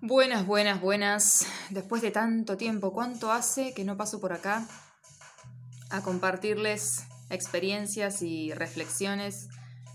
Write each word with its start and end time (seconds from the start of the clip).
Buenas, 0.00 0.46
buenas, 0.46 0.80
buenas. 0.80 1.46
Después 1.70 2.02
de 2.02 2.12
tanto 2.12 2.56
tiempo, 2.56 2.92
¿cuánto 2.92 3.32
hace 3.32 3.74
que 3.74 3.82
no 3.82 3.96
paso 3.96 4.20
por 4.20 4.32
acá 4.32 4.64
a 5.90 6.02
compartirles 6.02 7.04
experiencias 7.30 8.22
y 8.22 8.52
reflexiones, 8.54 9.48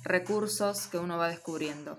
recursos 0.03 0.87
que 0.87 0.97
uno 0.97 1.17
va 1.17 1.29
descubriendo? 1.29 1.97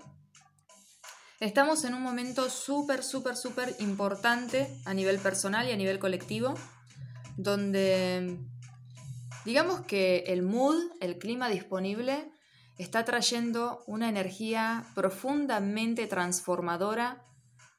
Estamos 1.39 1.83
en 1.83 1.95
un 1.95 2.03
momento 2.03 2.51
súper, 2.51 3.03
súper, 3.03 3.35
súper 3.35 3.75
importante 3.79 4.69
a 4.85 4.93
nivel 4.93 5.17
personal 5.17 5.67
y 5.67 5.71
a 5.71 5.75
nivel 5.75 5.97
colectivo, 5.97 6.53
donde 7.37 8.37
digamos 9.45 9.81
que 9.81 10.25
el 10.27 10.43
mood, 10.43 10.79
el 11.01 11.17
clima 11.17 11.49
disponible, 11.49 12.31
está 12.77 13.03
trayendo 13.03 13.83
una 13.87 14.09
energía 14.09 14.85
profundamente 14.93 16.05
transformadora 16.05 17.25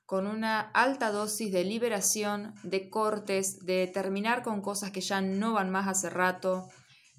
con 0.07 0.29
una 0.29 0.61
alta 0.61 1.11
dosis 1.11 1.53
de 1.53 1.65
liberación, 1.65 2.55
de 2.63 2.89
cortes, 2.89 3.59
de 3.67 3.89
terminar 3.89 4.43
con 4.43 4.63
cosas 4.63 4.93
que 4.93 5.01
ya 5.01 5.21
no 5.21 5.55
van 5.55 5.71
más 5.71 5.89
hace 5.89 6.09
rato, 6.09 6.69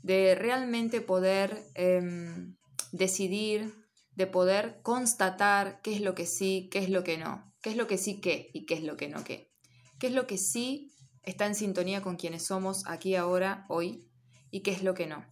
de 0.02 0.36
realmente 0.36 1.02
poder 1.02 1.66
em, 1.76 2.55
decidir, 2.94 3.73
de 4.16 4.26
poder 4.26 4.80
constatar 4.81 5.81
qué 5.81 5.94
es 5.94 6.02
lo 6.02 6.16
que 6.16 6.26
sí, 6.26 6.70
qué 6.72 6.80
es 6.80 6.90
lo 6.90 7.04
que 7.04 7.18
no, 7.18 7.54
qué 7.62 7.72
es 7.72 7.76
lo 7.76 7.88
que 7.88 7.98
sí 7.98 8.22
qué 8.22 8.50
y 8.54 8.66
qué 8.66 8.76
es 8.76 8.84
lo 8.84 8.95
que 8.95 9.09
no 9.09 9.23
qué, 9.23 9.52
qué 10.00 10.08
es 10.08 10.14
lo 10.14 10.26
que 10.26 10.38
sí 10.38 10.94
está 11.23 11.45
en 11.45 11.56
sintonía 11.56 12.02
con 12.02 12.16
quienes 12.16 12.45
somos 12.45 12.88
aquí 12.88 13.16
ahora, 13.16 13.66
hoy, 13.67 14.08
y 14.50 14.62
qué 14.62 14.72
es 14.72 14.81
lo 14.81 14.94
que 14.94 15.08
no. 15.08 15.26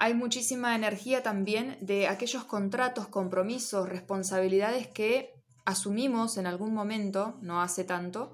Hay 0.00 0.14
muchísima 0.14 0.74
energía 0.74 1.22
también 1.22 1.78
de 1.80 2.08
aquellos 2.08 2.44
contratos, 2.44 3.06
compromisos, 3.06 3.88
responsabilidades 3.88 4.88
que 4.88 5.37
asumimos 5.68 6.38
en 6.38 6.46
algún 6.46 6.72
momento, 6.72 7.36
no 7.42 7.60
hace 7.60 7.84
tanto, 7.84 8.32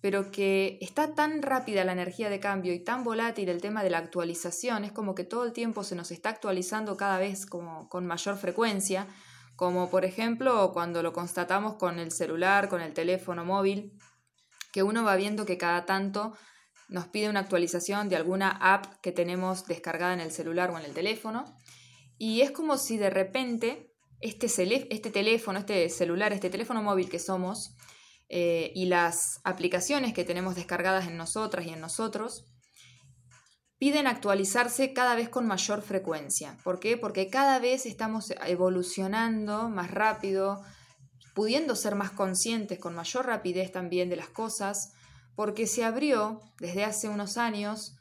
pero 0.00 0.30
que 0.30 0.78
está 0.80 1.16
tan 1.16 1.42
rápida 1.42 1.84
la 1.84 1.90
energía 1.90 2.30
de 2.30 2.38
cambio 2.38 2.72
y 2.72 2.78
tan 2.78 3.02
volátil 3.02 3.48
el 3.48 3.60
tema 3.60 3.82
de 3.82 3.90
la 3.90 3.98
actualización, 3.98 4.84
es 4.84 4.92
como 4.92 5.16
que 5.16 5.24
todo 5.24 5.44
el 5.44 5.52
tiempo 5.52 5.82
se 5.82 5.96
nos 5.96 6.12
está 6.12 6.28
actualizando 6.28 6.96
cada 6.96 7.18
vez 7.18 7.44
como 7.44 7.88
con 7.88 8.06
mayor 8.06 8.36
frecuencia, 8.36 9.08
como 9.56 9.90
por 9.90 10.04
ejemplo 10.04 10.70
cuando 10.72 11.02
lo 11.02 11.12
constatamos 11.12 11.74
con 11.74 11.98
el 11.98 12.12
celular, 12.12 12.68
con 12.68 12.80
el 12.80 12.94
teléfono 12.94 13.44
móvil, 13.44 13.92
que 14.72 14.84
uno 14.84 15.02
va 15.02 15.16
viendo 15.16 15.44
que 15.44 15.58
cada 15.58 15.86
tanto 15.86 16.36
nos 16.88 17.08
pide 17.08 17.28
una 17.28 17.40
actualización 17.40 18.08
de 18.08 18.14
alguna 18.14 18.50
app 18.50 19.00
que 19.02 19.10
tenemos 19.10 19.66
descargada 19.66 20.14
en 20.14 20.20
el 20.20 20.30
celular 20.30 20.70
o 20.70 20.78
en 20.78 20.84
el 20.84 20.94
teléfono, 20.94 21.52
y 22.16 22.42
es 22.42 22.52
como 22.52 22.78
si 22.78 22.96
de 22.96 23.10
repente 23.10 23.95
este, 24.20 24.46
este 24.90 25.10
teléfono, 25.10 25.58
este 25.58 25.88
celular, 25.88 26.32
este 26.32 26.50
teléfono 26.50 26.82
móvil 26.82 27.08
que 27.08 27.18
somos 27.18 27.74
eh, 28.28 28.72
y 28.74 28.86
las 28.86 29.40
aplicaciones 29.44 30.12
que 30.12 30.24
tenemos 30.24 30.54
descargadas 30.54 31.06
en 31.06 31.16
nosotras 31.16 31.66
y 31.66 31.70
en 31.70 31.80
nosotros, 31.80 32.44
piden 33.78 34.06
actualizarse 34.06 34.92
cada 34.92 35.14
vez 35.14 35.28
con 35.28 35.46
mayor 35.46 35.82
frecuencia. 35.82 36.56
¿Por 36.64 36.80
qué? 36.80 36.96
Porque 36.96 37.28
cada 37.28 37.58
vez 37.58 37.84
estamos 37.86 38.32
evolucionando 38.46 39.68
más 39.68 39.90
rápido, 39.90 40.62
pudiendo 41.34 41.76
ser 41.76 41.94
más 41.94 42.10
conscientes 42.10 42.78
con 42.78 42.94
mayor 42.94 43.26
rapidez 43.26 43.70
también 43.70 44.08
de 44.08 44.16
las 44.16 44.28
cosas, 44.28 44.92
porque 45.34 45.66
se 45.66 45.84
abrió 45.84 46.40
desde 46.58 46.84
hace 46.84 47.10
unos 47.10 47.36
años 47.36 47.96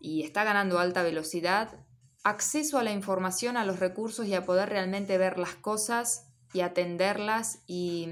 y 0.00 0.22
está 0.22 0.44
ganando 0.44 0.78
alta 0.78 1.02
velocidad 1.02 1.84
acceso 2.28 2.78
a 2.78 2.82
la 2.82 2.92
información, 2.92 3.56
a 3.56 3.64
los 3.64 3.80
recursos 3.80 4.26
y 4.26 4.34
a 4.34 4.44
poder 4.44 4.68
realmente 4.68 5.18
ver 5.18 5.38
las 5.38 5.54
cosas 5.54 6.26
y 6.52 6.60
atenderlas 6.60 7.62
y, 7.66 8.08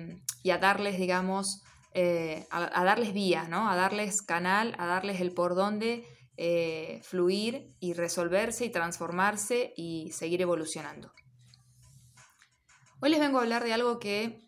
a 0.51 0.59
darles, 0.59 0.99
digamos, 0.99 1.63
eh, 1.93 2.47
a, 2.51 2.85
darles 2.85 3.13
vía, 3.13 3.49
¿no? 3.49 3.71
A 3.71 3.77
darles 3.77 4.23
canal, 4.23 4.75
a 4.79 4.87
darles 4.87 5.21
el 5.21 5.33
por 5.33 5.55
dónde 5.55 6.05
eh, 6.37 7.01
fluir 7.03 7.75
y 7.81 7.95
resolverse 7.95 8.67
y 8.67 8.71
transformarse 8.71 9.73
y 9.77 10.13
seguir 10.13 10.43
evolucionando. 10.43 11.13
Hoy 13.01 13.11
les 13.11 13.21
vengo 13.21 13.39
a 13.39 13.43
hablar 13.43 13.65
de 13.65 13.73
algo 13.73 13.99
que 13.99 14.47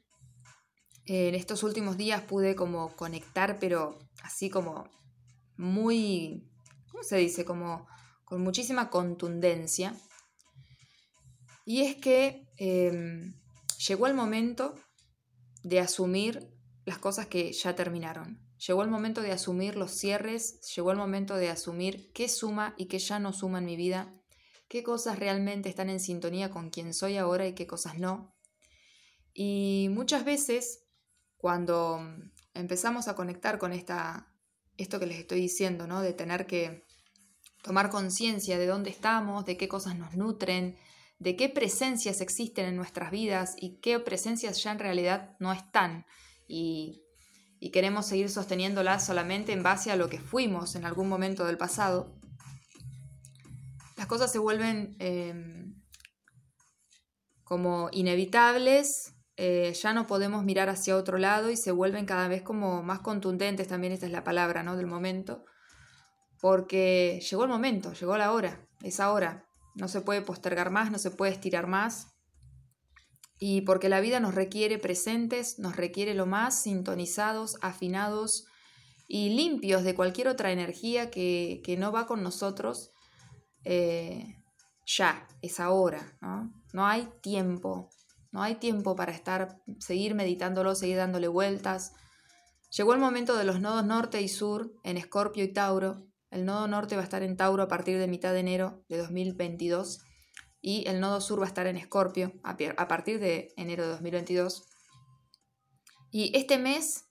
en 1.07 1.35
estos 1.35 1.63
últimos 1.63 1.97
días 1.97 2.23
pude 2.23 2.55
como 2.55 2.95
conectar, 2.95 3.59
pero 3.59 3.99
así 4.23 4.51
como 4.51 4.85
muy, 5.57 6.51
¿cómo 6.91 7.03
se 7.03 7.17
dice? 7.17 7.45
Como 7.47 7.87
con 8.29 8.43
muchísima 8.43 8.91
contundencia. 8.91 9.95
Y 11.65 11.81
es 11.83 11.97
que 11.97 12.47
em, 12.59 13.35
llegó 13.89 14.07
el 14.07 14.13
momento 14.13 14.75
de 15.63 15.81
asumir 15.81 16.47
las 16.85 16.99
cosas 16.99 17.27
que 17.27 17.53
ya 17.53 17.75
terminaron. 17.75 18.47
Llegó 18.67 18.83
el 18.83 18.91
momento 18.91 19.23
de 19.23 19.33
asumir 19.33 19.77
los 19.77 19.93
cierres, 19.93 20.61
llegó 20.75 20.91
el 20.91 20.99
momento 20.99 21.37
de 21.37 21.49
asumir 21.49 22.13
qué 22.13 22.29
suma 22.29 22.75
y 22.77 22.87
qué 22.87 22.99
ya 22.99 23.19
no 23.19 23.33
suma 23.33 23.61
en 23.61 23.65
mi 23.65 23.77
vida, 23.77 24.15
qué 24.69 24.83
cosas 24.83 25.19
realmente 25.19 25.71
están 25.71 25.89
en 25.89 26.01
sintonía 26.01 26.51
con 26.51 26.69
quien 26.69 26.93
soy 26.93 27.17
ahora 27.17 27.47
y 27.47 27.55
qué 27.55 27.67
cosas 27.67 27.99
no. 27.99 28.35
Y 29.33 29.89
muchas 29.91 30.27
veces, 30.27 30.85
cuando 31.39 32.01
empezamos 32.53 33.09
a 33.09 33.15
conectar 33.15 33.59
con 33.59 33.73
esta, 33.73 34.35
esto 34.77 35.01
que 35.01 35.07
les 35.07 35.19
estoy 35.19 35.41
diciendo, 35.41 35.87
¿no? 35.87 36.03
de 36.03 36.13
tener 36.13 36.47
que 36.47 36.88
tomar 37.63 37.91
conciencia 37.91 38.59
de 38.59 38.67
dónde 38.67 38.91
estamos, 38.91 39.45
de 39.45 39.57
qué 39.57 39.69
cosas 39.69 39.97
nos 39.97 40.15
nutren, 40.15 40.79
de 41.19 41.37
qué 41.37 41.49
presencias 41.49 42.21
existen 42.21 42.67
en 42.67 42.77
nuestras 42.77 43.11
vidas 43.11 43.55
y 43.57 43.81
qué 43.81 43.99
presencias 43.99 44.63
ya 44.63 44.73
en 44.73 44.79
realidad 44.79 45.37
no 45.41 45.53
están. 45.53 46.07
Y, 46.47 47.05
queremos 47.73 48.07
seguir 48.07 48.31
sosteniéndolas 48.31 49.05
solamente 49.05 49.53
en 49.53 49.65
base 49.65 49.91
a 49.91 49.97
lo 49.97 50.09
que 50.09 50.21
fuimos 50.21 50.77
en 50.77 50.85
algún 50.85 51.09
momento 51.09 51.45
del 51.45 51.59
pasado, 51.59 52.15
las 53.97 54.07
cosas 54.07 54.31
se 54.31 54.39
vuelven 54.39 54.95
em, 55.01 55.75
como 57.43 57.89
inevitables, 57.91 59.15
eh, 59.37 59.75
ya 59.75 59.93
no 59.93 60.07
podemos 60.07 60.45
mirar 60.45 60.69
hacia 60.69 60.97
otro 60.97 61.19
lado 61.19 61.51
y 61.51 61.57
se 61.57 61.73
vuelven 61.73 62.07
cada 62.07 62.29
vez 62.29 62.43
como 62.43 62.85
más 62.85 63.01
contundentes, 63.01 63.67
también 63.67 63.93
esta 63.93 64.07
es 64.07 64.13
la 64.13 64.23
palabra 64.23 64.63
¿no? 64.63 64.77
del 64.77 64.87
momento 64.87 65.45
porque 66.41 67.21
llegó 67.29 67.45
el 67.45 67.51
momento, 67.51 67.93
llegó 67.93 68.17
la 68.17 68.33
hora, 68.33 68.67
es 68.83 69.01
ahora. 69.01 69.45
No 69.75 69.89
se 69.89 70.01
puede 70.01 70.23
postergar 70.23 70.71
más, 70.71 70.91
no 70.91 70.99
se 70.99 71.11
puede 71.11 71.33
estirar 71.33 71.67
más. 71.67 72.09
Y 73.39 73.61
porque 73.61 73.89
la 73.89 74.01
vida 74.01 74.19
nos 74.19 74.35
requiere 74.35 74.79
presentes, 74.79 75.59
nos 75.59 75.77
requiere 75.77 76.15
lo 76.15 76.27
más 76.27 76.61
sintonizados, 76.61 77.57
afinados 77.61 78.47
y 79.07 79.31
limpios 79.31 79.85
de 79.85 79.95
cualquier 79.95 80.29
otra 80.29 80.51
energía 80.51 81.11
que, 81.11 81.77
no 81.79 81.93
va 81.93 82.07
con 82.07 82.23
nosotros, 82.23 82.91
eh, 83.65 84.43
ya, 84.85 85.29
es 85.41 85.61
ahora. 85.61 86.19
¿no? 86.21 86.53
no 86.73 86.87
hay 86.87 87.09
tiempo, 87.23 87.91
no 88.31 88.43
hay 88.43 88.57
tiempo 88.57 88.97
para 88.97 89.13
estar, 89.13 89.61
seguir 89.79 90.15
meditándolo, 90.15 90.75
seguir 90.75 90.97
dándole 90.97 91.29
vueltas. 91.29 91.93
Llegó 92.77 92.93
el 92.93 93.01
momento 93.01 93.37
de 93.37 93.45
los 93.45 93.61
nodos 93.61 93.85
norte 93.85 94.21
y 94.21 94.29
sur 94.29 94.73
en 94.85 94.97
Escorpio 94.97 95.45
y 95.45 95.53
Tauro, 95.53 96.08
el 96.31 96.45
nodo 96.45 96.69
norte 96.69 96.97
va 96.97 97.03
a 97.03 97.05
estar 97.05 97.23
en 97.23 97.37
Tauro 97.37 97.63
a 97.63 97.69
partir 97.69 97.99
de 97.99 98.07
mitad 98.07 98.33
de 98.33 98.41
enero 98.41 98.85
de 98.89 98.99
2022 98.99 100.01
y 100.61 100.87
el 100.89 101.01
nodo 101.01 101.21
sur 101.21 101.41
va 101.41 101.45
a 101.45 101.49
estar 101.49 101.67
en 101.67 101.77
Escorpio 101.77 102.33
a 102.43 102.89
partir 102.89 103.21
de 103.21 103.53
enero 103.57 103.85
de 103.85 103.91
2022. 103.91 104.69
Y 106.11 106.37
este 106.37 106.59
mes 106.59 107.05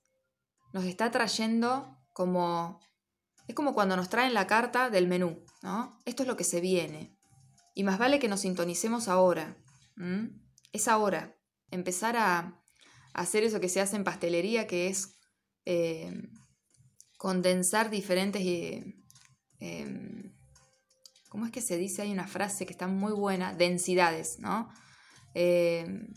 nos 0.73 0.85
está 0.85 1.11
trayendo 1.11 1.97
como... 2.13 2.79
Es 3.47 3.55
como 3.55 3.73
cuando 3.73 3.95
nos 3.95 4.09
traen 4.09 4.33
la 4.33 4.45
carta 4.45 4.89
del 4.89 5.07
menú, 5.07 5.45
¿no? 5.61 5.97
Esto 6.05 6.23
es 6.23 6.27
lo 6.27 6.35
que 6.35 6.43
se 6.43 6.59
viene. 6.59 7.17
Y 7.73 7.83
más 7.83 7.97
vale 7.97 8.19
que 8.19 8.27
nos 8.27 8.41
sintonicemos 8.41 9.07
ahora. 9.07 9.57
Es 10.73 10.89
ahora. 10.89 11.37
Empezar 11.71 12.17
a, 12.17 12.61
hacer 13.13 13.43
eso 13.43 13.61
que 13.61 13.69
se 13.69 13.79
hace 13.79 13.95
en 13.95 14.03
pastelería, 14.03 14.67
que 14.67 14.87
es 14.87 15.17
eh, 15.65 16.11
condensar 17.17 17.89
diferentes 17.89 18.41
eh, 18.45 18.97
Em, 19.59 20.33
¿cómo 21.29 21.45
es 21.45 21.51
que 21.51 21.61
se 21.61 21.77
dice? 21.77 22.01
Hay 22.01 22.11
una 22.11 22.27
frase 22.27 22.65
que 22.65 22.73
está 22.73 22.87
muy 22.87 23.11
buena, 23.11 23.53
densidades, 23.53 24.39
¿no? 24.39 24.69
Em, 25.33 26.13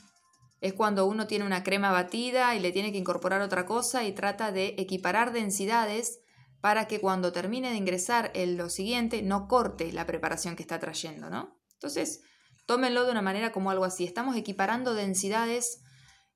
es 0.61 0.75
cuando 0.75 1.07
uno 1.07 1.27
tiene 1.27 1.47
una 1.47 1.63
crema 1.63 1.91
batida 1.91 2.55
y 2.55 2.61
le 2.61 2.73
tiene 2.73 2.93
que 2.93 2.99
incorporar 2.99 3.41
otra 3.41 3.67
cosa 3.67 4.05
y 4.05 4.13
trata 4.13 4.53
de 4.53 4.75
equiparar 4.79 5.33
densidades 5.33 6.21
para 6.61 6.87
que 6.87 7.01
cuando 7.01 7.33
termine 7.33 7.71
de 7.71 7.77
ingresar 7.77 8.31
en 8.35 8.57
lo 8.57 8.69
siguiente 8.69 9.23
no 9.23 9.49
corte 9.49 9.93
la 9.93 10.07
preparación 10.07 10.57
que 10.57 10.63
está 10.63 10.79
trayendo, 10.79 11.31
¿no? 11.31 11.59
Entonces, 11.75 12.21
tómenlo 12.67 13.05
de 13.05 13.13
una 13.13 13.23
manera 13.23 13.53
como 13.53 13.71
algo 13.71 13.85
así. 13.85 14.05
Estamos 14.05 14.37
equiparando 14.37 14.95
densidades 14.95 15.83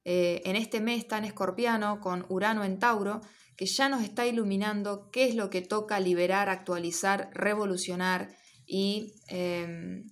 eh, 0.05 0.41
en 0.45 0.57
este 0.57 0.81
mes 0.81 1.07
tan 1.07 1.25
escorpiano 1.25 2.01
con 2.01 2.25
Urano 2.29 2.65
en 2.65 2.79
Tauro 2.79 3.21
que 3.57 3.67
ya 3.67 3.89
nos 3.89 4.03
está 4.03 4.27
iluminando 4.27 5.11
qué 5.11 5.29
es 5.29 5.35
lo 5.35 5.51
que 5.51 5.63
toca 5.63 6.01
liberar, 6.01 6.49
actualizar, 6.49 7.31
revolucionar 7.33 8.35
y 8.67 9.15
em, 9.29 10.05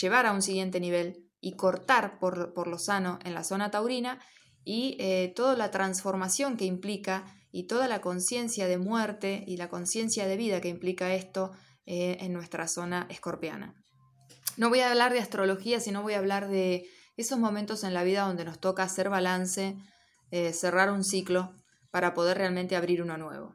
llevar 0.00 0.26
a 0.26 0.32
un 0.32 0.42
siguiente 0.42 0.80
nivel 0.80 1.28
y 1.40 1.56
cortar 1.56 2.18
por, 2.18 2.68
lo 2.68 2.78
sano 2.78 3.18
en 3.24 3.34
la 3.34 3.44
zona 3.44 3.70
taurina 3.70 4.20
y 4.64 4.96
eh, 5.00 5.32
toda 5.34 5.56
la 5.56 5.70
transformación 5.70 6.56
que 6.56 6.64
implica 6.64 7.24
y 7.50 7.66
toda 7.66 7.88
la 7.88 8.00
conciencia 8.00 8.66
de 8.66 8.78
muerte 8.78 9.44
y 9.46 9.56
la 9.56 9.68
conciencia 9.68 10.26
de 10.26 10.36
vida 10.36 10.60
que 10.60 10.68
implica 10.68 11.14
esto 11.14 11.52
eh, 11.84 12.16
en 12.20 12.32
nuestra 12.32 12.68
zona 12.68 13.06
escorpiana. 13.10 13.74
No 14.56 14.68
voy 14.68 14.80
a 14.80 14.90
hablar 14.90 15.12
de 15.12 15.18
astrología, 15.18 15.80
sino 15.80 16.02
voy 16.02 16.14
a 16.14 16.18
hablar 16.18 16.48
de 16.48 16.86
esos 17.16 17.38
momentos 17.38 17.84
en 17.84 17.92
la 17.92 18.04
vida 18.04 18.22
donde 18.22 18.44
nos 18.44 18.60
toca 18.60 18.84
hacer 18.84 19.10
balance, 19.10 19.76
eh, 20.30 20.52
cerrar 20.52 20.90
un 20.90 21.04
ciclo 21.04 21.54
para 21.92 22.14
poder 22.14 22.38
realmente 22.38 22.74
abrir 22.74 23.00
uno 23.02 23.16
nuevo. 23.16 23.54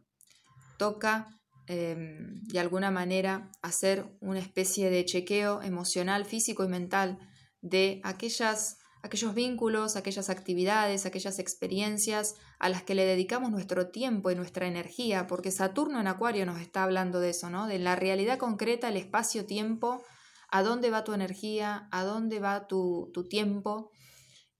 Toca 0.77 1.27
em, 1.67 2.39
de 2.43 2.59
alguna 2.59 2.91
manera 2.91 3.51
hacer 3.61 4.05
una 4.21 4.39
especie 4.39 4.89
de 4.89 5.03
chequeo 5.03 5.61
emocional, 5.61 6.23
físico 6.23 6.63
y 6.63 6.69
mental 6.69 7.19
de 7.61 7.99
aquellas 8.05 8.77
aquellos 9.03 9.33
vínculos, 9.33 9.95
aquellas 9.95 10.29
actividades, 10.29 11.05
aquellas 11.05 11.39
experiencias 11.39 12.35
a 12.59 12.69
las 12.69 12.83
que 12.83 12.95
le 12.95 13.05
dedicamos 13.05 13.51
nuestro 13.51 13.89
tiempo 13.89 14.31
y 14.31 14.35
nuestra 14.35 14.67
energía, 14.67 15.27
porque 15.27 15.51
Saturno 15.51 15.99
en 15.99 16.07
Acuario 16.07 16.45
nos 16.45 16.59
está 16.59 16.83
hablando 16.83 17.19
de 17.19 17.29
eso, 17.29 17.49
¿no? 17.49 17.67
De 17.67 17.79
la 17.79 17.95
realidad 17.95 18.37
concreta, 18.37 18.89
el 18.89 18.97
espacio-tiempo, 18.97 20.03
a 20.49 20.63
dónde 20.63 20.89
va 20.89 21.03
tu 21.03 21.13
energía, 21.13 21.87
a 21.91 22.03
dónde 22.03 22.39
va 22.39 22.67
tu, 22.67 23.11
tiempo, 23.29 23.91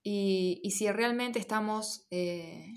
y, 0.04 0.62
si 0.72 0.90
realmente 0.90 1.40
estamos 1.40 2.08
eh, 2.12 2.74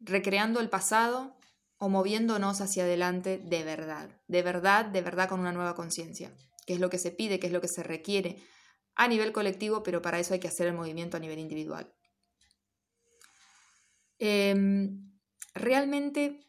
recreando 0.00 0.60
el 0.60 0.68
pasado 0.68 1.36
o 1.78 1.88
moviéndonos 1.88 2.60
hacia 2.60 2.84
adelante 2.84 3.38
de 3.38 3.62
verdad, 3.64 4.10
de 4.26 4.42
verdad, 4.42 4.84
de 4.84 5.02
verdad 5.02 5.28
con 5.28 5.40
una 5.40 5.52
nueva 5.52 5.74
conciencia, 5.74 6.32
que 6.66 6.74
es 6.74 6.80
lo 6.80 6.90
que 6.90 6.98
se 6.98 7.10
pide, 7.10 7.38
que 7.38 7.46
es 7.46 7.52
lo 7.52 7.60
que 7.60 7.68
se 7.68 7.82
requiere 7.82 8.42
a 8.96 9.06
nivel 9.06 9.32
colectivo, 9.32 9.82
pero 9.82 10.02
para 10.02 10.18
eso 10.18 10.34
hay 10.34 10.40
que 10.40 10.48
hacer 10.48 10.66
el 10.66 10.74
movimiento 10.74 11.16
a 11.16 11.20
nivel 11.20 11.38
individual. 11.38 11.94
Em, 14.18 15.12
realmente, 15.54 16.40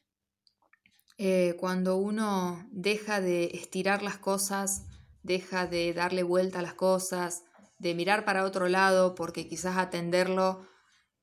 eh, 1.19 1.55
cuando 1.59 1.97
uno 1.97 2.67
deja 2.71 3.21
de 3.21 3.51
estirar 3.53 4.01
las 4.01 4.17
cosas, 4.17 4.85
deja 5.21 5.67
de 5.67 5.93
darle 5.93 6.23
vuelta 6.23 6.59
a 6.59 6.63
las 6.63 6.73
cosas, 6.73 7.43
de 7.77 7.93
mirar 7.93 8.25
para 8.25 8.45
otro 8.45 8.67
lado 8.67 9.13
porque 9.13 9.47
quizás 9.47 9.77
atenderlo 9.77 10.65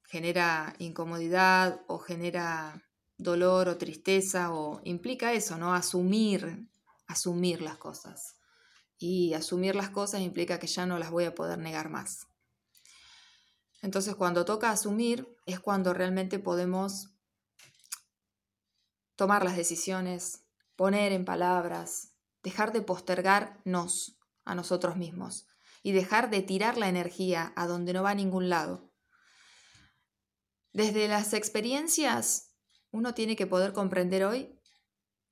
genera 0.09 0.75
incomodidad 0.79 1.81
o 1.87 1.99
genera 1.99 2.83
dolor 3.19 3.69
o 3.69 3.79
tristeza 3.79 4.53
o 4.53 4.81
implica 4.85 5.33
eso, 5.33 5.57
¿no? 5.59 5.75
Asumir, 5.75 6.69
asumir 7.07 7.63
las 7.63 7.77
cosas 7.77 8.37
y 8.99 9.35
asumir 9.35 9.75
las 9.75 9.91
cosas 9.91 10.21
implica 10.21 10.59
que 10.59 10.67
ya 10.67 10.87
no 10.87 10.99
las 10.99 11.11
voy 11.11 11.25
a 11.25 11.35
poder 11.35 11.59
negar 11.59 11.91
más. 11.91 12.27
Entonces 13.83 14.15
cuando 14.15 14.45
toca 14.45 14.71
asumir 14.71 15.37
es 15.47 15.61
cuando 15.61 15.93
realmente 15.93 16.39
podemos 16.39 17.11
tomar 19.17 19.45
las 19.45 19.57
decisiones, 19.57 20.45
poner 20.77 21.13
en 21.13 21.25
palabras, 21.25 22.13
dejar 22.43 22.73
de 22.73 22.83
postergarnos 22.83 24.19
a 24.45 24.55
nosotros 24.55 24.97
mismos 24.97 25.47
y 25.83 25.93
dejar 25.93 26.31
de 26.31 26.43
tirar 26.43 26.77
la 26.79 26.89
energía 26.89 27.53
a 27.57 27.67
donde 27.67 27.93
no 27.93 28.03
va 28.03 28.11
a 28.11 28.15
ningún 28.15 28.49
lado. 28.49 28.86
Desde 30.77 31.09
las 31.09 31.33
experiencias 31.33 32.55
uno 32.91 33.15
tiene 33.15 33.35
que 33.35 33.47
poder 33.47 33.73
comprender 33.73 34.25
hoy 34.25 34.61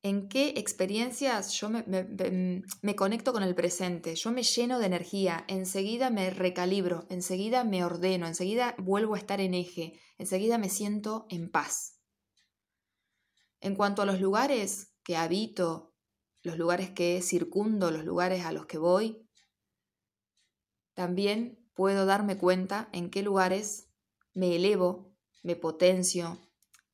en 0.03 0.31
qué 0.31 0.55
experiencias 0.57 1.53
yo 1.53 1.69
me, 1.69 2.97
conecto 2.97 3.35
con 3.35 3.43
el 3.43 3.55
presente, 3.55 4.15
yo 4.15 4.33
me 4.33 4.43
lleno 4.43 4.79
de 4.79 4.87
energía, 4.87 5.45
enseguida 5.47 6.09
me 6.09 6.31
recalibro, 6.31 7.05
enseguida 7.11 7.63
me 7.63 7.85
ordeno, 7.85 8.27
enseguida 8.27 8.75
vuelvo 8.79 9.17
a 9.17 9.19
estar 9.19 9.43
en 9.43 9.53
eje, 9.53 10.01
enseguida 10.17 10.57
me 10.57 10.71
siento 10.71 11.27
en 11.29 11.51
paz. 11.51 12.01
En 13.61 13.77
cuanto 13.77 14.01
a 14.01 14.07
los 14.07 14.23
lugares 14.23 14.95
que 15.03 15.15
habito, 15.15 15.95
los 16.43 16.57
lugares 16.57 16.89
que 16.89 17.21
circundo, 17.21 17.91
los 17.91 18.07
lugares 18.07 18.47
a 18.47 18.53
los 18.53 18.65
que 18.65 18.79
voy, 18.79 19.29
también 20.95 21.69
puedo 21.75 22.07
darme 22.07 22.39
cuenta 22.39 22.89
en 22.93 23.11
qué 23.11 23.23
lugares 23.23 23.91
me 24.33 24.57
elevo, 24.57 25.14
me 25.45 25.55
potencio, 25.55 26.41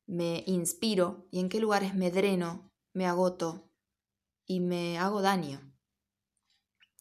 me 0.05 0.43
inspiro 0.45 1.25
y 1.31 1.39
en 1.39 1.49
qué 1.49 1.59
lugares 1.59 1.95
me 1.95 2.11
dreno, 2.11 2.71
me 2.93 3.07
agoto 3.07 3.71
y 4.45 4.59
me 4.59 4.99
hago 4.99 5.21
daño? 5.21 5.73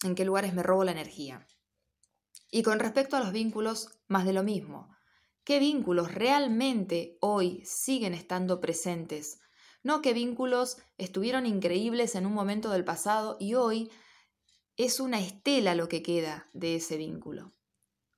¿En 0.05 0.15
qué 0.15 0.25
lugares 0.25 0.55
me 0.55 0.63
robo 0.63 0.85
la 0.85 0.93
energía? 0.93 1.47
Y 2.51 2.63
con 2.63 2.79
respecto 2.79 3.17
a 3.17 3.21
los 3.21 3.33
vínculos, 3.33 4.01
más 4.07 4.25
de 4.25 4.33
lo 4.33 4.43
mismo. 4.43 4.97
¿Qué 5.45 5.59
vínculos 5.59 6.15
realmente 6.15 7.19
hoy 7.21 7.63
siguen 7.65 8.15
estando 8.15 8.61
presentes? 8.61 9.41
No 9.83 10.03
qué 10.03 10.13
vínculos 10.13 10.79
estuvieron 10.99 11.47
increíbles 11.47 12.15
en 12.15 12.27
un 12.27 12.33
momento 12.33 12.71
del 12.71 12.85
pasado 12.85 13.37
y 13.41 13.55
hoy 13.55 13.91
es 14.77 15.01
una 15.01 15.21
estela 15.21 15.75
lo 15.75 15.89
que 15.89 16.03
queda 16.03 16.49
de 16.53 16.77
ese 16.77 16.97
vínculo. 16.97 17.53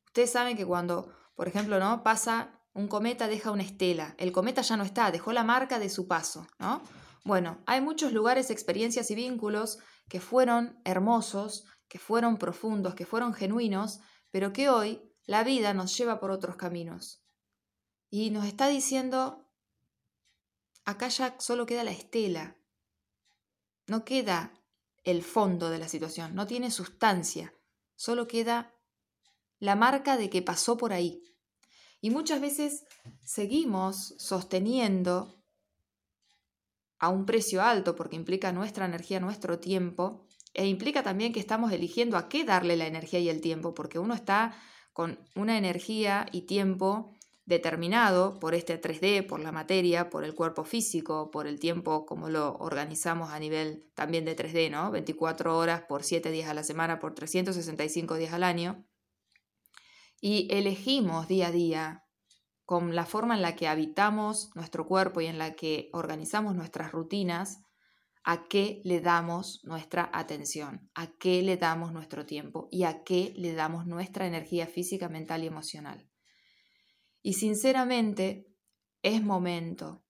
Ustedes 0.07 0.31
saben 0.31 0.57
que 0.57 0.67
cuando, 0.67 1.15
por 1.35 1.49
ejemplo, 1.49 1.79
¿no? 1.79 2.03
pasa 2.03 2.62
un 2.75 2.89
cometa, 2.89 3.29
deja 3.29 3.51
una 3.51 3.63
estela. 3.63 4.15
El 4.19 4.33
cometa 4.33 4.63
ya 4.63 4.77
no 4.77 4.85
está, 4.85 5.11
dejó 5.11 5.33
la 5.33 5.45
marca 5.45 5.79
de 5.79 5.91
su 5.91 6.07
paso, 6.07 6.47
¿no? 6.59 6.83
Bueno, 7.25 7.63
hay 7.67 7.81
muchos 7.81 8.13
lugares, 8.13 8.51
experiencias 8.51 9.11
y 9.11 9.15
vínculos 9.15 9.79
que 10.09 10.21
fueron 10.21 10.81
hermosos, 10.85 11.67
que 11.89 11.99
fueron 11.99 12.37
profundos, 12.37 12.95
que 12.95 13.07
fueron 13.07 13.35
genuinos, 13.35 14.01
pero 14.31 14.53
que 14.53 14.69
hoy 14.69 15.03
la 15.25 15.45
vida 15.45 15.75
nos 15.75 15.97
lleva 15.97 16.19
por 16.19 16.31
otros 16.31 16.57
caminos. 16.57 17.23
Y 18.11 18.31
nos 18.31 18.45
está 18.47 18.69
diciendo, 18.69 19.49
acá 20.85 21.09
ya 21.09 21.37
solo 21.39 21.67
queda 21.67 21.85
la 21.85 21.93
estela, 21.93 22.57
no 23.87 24.05
queda 24.05 24.53
el 25.05 25.23
fondo 25.23 25.71
de 25.71 25.79
la 25.79 25.89
situación, 25.89 26.35
no 26.35 26.47
tiene 26.47 26.71
sustancia, 26.71 27.55
solo 27.95 28.27
queda 28.27 28.75
la 29.59 29.77
marca 29.77 30.17
de 30.17 30.29
que 30.29 30.43
pasó 30.43 30.77
por 30.77 30.93
ahí. 30.93 31.23
Y 32.03 32.11
muchas 32.11 32.41
veces 32.41 32.85
seguimos 33.25 34.15
sosteniendo 34.19 35.41
a 36.99 37.09
un 37.09 37.27
precio 37.27 37.63
alto 37.63 37.95
porque 37.95 38.17
implica 38.17 38.51
nuestra 38.53 38.87
energía, 38.87 39.21
nuestro 39.21 39.61
tiempo, 39.61 40.27
e 40.53 40.67
implica 40.67 41.05
también 41.05 41.33
que 41.33 41.39
estamos 41.39 41.71
eligiendo 41.71 42.17
a 42.17 42.29
qué 42.29 42.45
darle 42.45 42.77
la 42.77 42.89
energía 42.89 43.21
y 43.21 43.29
el 43.29 43.41
tiempo, 43.41 43.73
porque 43.73 44.01
uno 44.01 44.15
está 44.15 44.53
con 44.93 45.21
una 45.37 45.57
energía 45.57 46.27
y 46.33 46.43
tiempo 46.43 47.13
determinado 47.45 48.41
por 48.41 48.57
este 48.57 48.81
3D, 48.81 49.25
por 49.25 49.39
la 49.39 49.53
materia, 49.53 50.11
por 50.11 50.25
el 50.25 50.35
cuerpo 50.35 50.65
físico, 50.65 51.31
por 51.31 51.47
el 51.47 51.61
tiempo 51.61 52.05
como 52.05 52.29
lo 52.29 52.57
organizamos 52.57 53.31
a 53.31 53.39
nivel 53.39 53.89
también 53.95 54.25
de 54.25 54.37
3D, 54.37 54.73
¿no? 54.73 54.91
24 54.91 55.57
horas 55.57 55.83
por 55.83 56.03
7 56.03 56.33
días 56.33 56.51
a 56.51 56.55
la 56.55 56.65
semana, 56.65 56.99
por 56.99 57.15
365 57.15 58.17
días 58.17 58.33
al 58.33 58.43
año. 58.43 58.85
Y 60.25 60.47
elegimos 60.55 61.27
día 61.27 61.49
a 61.49 61.51
día 61.51 62.05
con 62.65 62.95
la 62.95 63.05
forma 63.05 63.35
en 63.35 63.43
la 63.43 63.57
que 63.57 63.67
habitamos 63.67 64.53
nuestro 64.55 64.87
cuerpo 64.87 65.21
y 65.21 65.27
en 65.27 65.37
la 65.37 65.57
que 65.57 65.91
organizamos 65.93 66.55
nuestras 66.55 66.93
rutinas, 66.93 67.59
a 68.23 68.47
qué 68.47 68.81
le 68.85 69.01
damos 69.01 69.65
nuestra 69.65 70.09
atención, 70.13 70.89
a 70.95 71.09
qué 71.09 71.43
le 71.43 71.57
damos 71.57 71.93
nuestro 71.93 72.25
tiempo 72.25 72.69
y 72.71 72.85
a 72.85 73.03
qué 73.03 73.35
le 73.37 73.53
damos 73.53 73.85
nuestra 73.85 74.29
energía 74.29 74.69
física, 74.69 75.09
mental 75.09 75.43
y 75.43 75.49
emocional. 75.49 76.09
Y 77.21 77.33
sinceramente 77.33 78.47
es 79.03 79.25
momento 79.25 80.05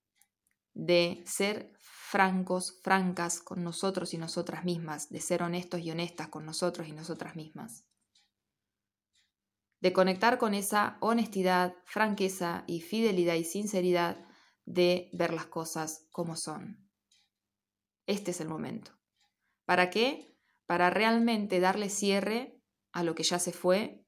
de 0.75 1.25
ser 1.25 1.73
francos, 1.79 2.79
francas 2.83 3.41
con 3.41 3.65
nosotros 3.65 4.13
y 4.13 4.19
nosotras 4.19 4.63
mismas, 4.67 5.09
de 5.09 5.23
ser 5.23 5.43
honestos 5.43 5.81
y 5.81 5.91
honestas 5.91 6.29
con 6.29 6.45
nosotros 6.45 6.87
y 6.87 6.93
nosotras 6.93 7.35
mismas 7.35 7.87
de 9.83 9.93
conectar 9.93 10.39
con 10.39 10.55
esa 10.55 10.97
honestidad, 11.01 11.75
franqueza 11.85 12.63
y 12.69 12.83
fidelidad 12.83 13.35
y 13.35 13.43
sinceridad 13.43 14.25
de 14.65 15.11
ver 15.13 15.35
las 15.35 15.47
cosas 15.47 16.07
como 16.13 16.37
son. 16.37 16.89
Este 18.07 18.31
es 18.31 18.41
el 18.41 18.49
momento. 18.49 18.93
¿Para 19.65 19.91
qué? 19.91 20.39
Para 20.67 20.89
realmente 20.91 21.59
darle 21.59 21.89
cierre 21.89 22.63
a 22.93 23.03
lo 23.03 23.17
que 23.17 23.25
ya 23.25 23.41
se 23.41 23.53
fue, 23.53 24.07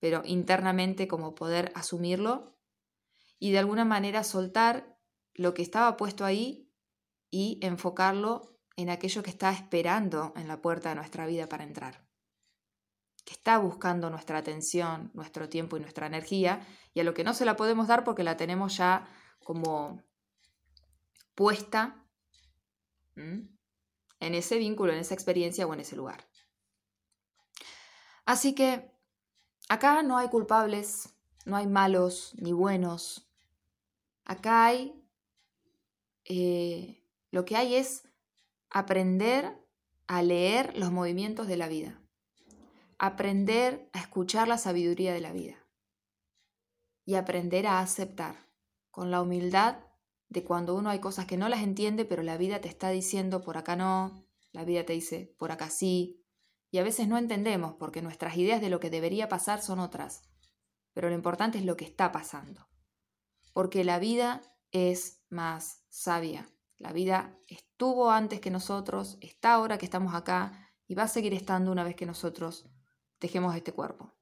pero 0.00 0.22
internamente 0.24 1.06
como 1.06 1.34
poder 1.34 1.70
asumirlo 1.74 2.58
y 3.38 3.52
de 3.52 3.58
alguna 3.58 3.84
manera 3.84 4.24
soltar 4.24 4.98
lo 5.34 5.52
que 5.52 5.60
estaba 5.60 5.98
puesto 5.98 6.24
ahí 6.24 6.72
y 7.30 7.58
enfocarlo 7.60 8.58
en 8.76 8.88
aquello 8.88 9.22
que 9.22 9.30
está 9.30 9.52
esperando 9.52 10.32
en 10.34 10.48
la 10.48 10.62
puerta 10.62 10.88
de 10.88 10.94
nuestra 10.94 11.26
vida 11.26 11.46
para 11.46 11.64
entrar 11.64 12.04
que 13.24 13.32
está 13.32 13.58
buscando 13.58 14.10
nuestra 14.10 14.38
atención, 14.38 15.10
nuestro 15.14 15.48
tiempo 15.48 15.76
y 15.76 15.80
nuestra 15.80 16.06
energía, 16.06 16.66
y 16.92 17.00
a 17.00 17.04
lo 17.04 17.14
que 17.14 17.24
no 17.24 17.34
se 17.34 17.44
la 17.44 17.56
podemos 17.56 17.86
dar 17.86 18.04
porque 18.04 18.22
la 18.22 18.36
tenemos 18.36 18.76
ya 18.76 19.08
como 19.42 20.02
puesta 21.34 22.04
en 23.16 23.54
ese 24.20 24.58
vínculo, 24.58 24.92
en 24.92 24.98
esa 24.98 25.14
experiencia 25.14 25.66
o 25.66 25.74
en 25.74 25.80
ese 25.80 25.96
lugar. 25.96 26.28
Así 28.26 28.54
que 28.54 28.90
acá 29.68 30.02
no 30.02 30.16
hay 30.16 30.28
culpables, 30.28 31.14
no 31.44 31.56
hay 31.56 31.66
malos 31.66 32.34
ni 32.38 32.52
buenos. 32.52 33.28
Acá 34.24 34.66
hay, 34.66 35.02
eh, 36.24 37.02
lo 37.30 37.44
que 37.44 37.56
hay 37.56 37.74
es 37.76 38.08
aprender 38.70 39.54
a 40.06 40.22
leer 40.22 40.76
los 40.76 40.90
movimientos 40.90 41.46
de 41.46 41.56
la 41.56 41.68
vida, 41.68 42.00
aprender 43.06 43.90
a 43.92 44.00
escuchar 44.00 44.48
la 44.48 44.56
sabiduría 44.56 45.12
de 45.12 45.20
la 45.20 45.30
vida 45.30 45.56
y 47.04 47.16
aprender 47.16 47.66
a 47.66 47.80
aceptar 47.80 48.34
con 48.90 49.10
la 49.10 49.20
humildad 49.20 49.76
de 50.30 50.42
cuando 50.42 50.74
uno 50.74 50.88
hay 50.88 51.00
cosas 51.00 51.26
que 51.26 51.36
no 51.36 51.50
las 51.50 51.62
entiende, 51.62 52.06
pero 52.06 52.22
la 52.22 52.38
vida 52.38 52.62
te 52.62 52.68
está 52.68 52.88
diciendo 52.88 53.42
por 53.42 53.58
acá 53.58 53.76
no, 53.76 54.26
la 54.52 54.64
vida 54.64 54.86
te 54.86 54.94
dice 54.94 55.34
por 55.38 55.52
acá 55.52 55.68
sí, 55.68 56.24
y 56.70 56.78
a 56.78 56.82
veces 56.82 57.06
no 57.06 57.18
entendemos 57.18 57.74
porque 57.74 58.00
nuestras 58.00 58.38
ideas 58.38 58.62
de 58.62 58.70
lo 58.70 58.80
que 58.80 58.88
debería 58.88 59.28
pasar 59.28 59.60
son 59.60 59.80
otras, 59.80 60.22
pero 60.94 61.10
lo 61.10 61.14
importante 61.14 61.58
es 61.58 61.66
lo 61.66 61.76
que 61.76 61.84
está 61.84 62.10
pasando, 62.10 62.68
porque 63.52 63.84
la 63.84 63.98
vida 63.98 64.40
es 64.70 65.22
más 65.28 65.84
sabia, 65.90 66.48
la 66.78 66.92
vida 66.92 67.38
estuvo 67.48 68.10
antes 68.10 68.40
que 68.40 68.50
nosotros, 68.50 69.18
está 69.20 69.52
ahora 69.52 69.76
que 69.76 69.84
estamos 69.84 70.14
acá 70.14 70.72
y 70.86 70.94
va 70.94 71.02
a 71.02 71.08
seguir 71.08 71.34
estando 71.34 71.70
una 71.70 71.84
vez 71.84 71.96
que 71.96 72.06
nosotros 72.06 72.70
dejemos 73.24 73.56
este 73.56 73.72
cuerpo. 73.72 74.12